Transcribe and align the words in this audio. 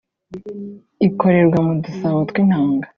ikorerwa 1.07 1.57
mu 1.65 1.73
dusabo 1.83 2.19
tw’intanga 2.29 2.87